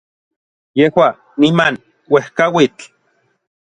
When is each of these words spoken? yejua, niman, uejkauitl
yejua, 0.79 1.09
niman, 1.39 1.75
uejkauitl 2.13 2.83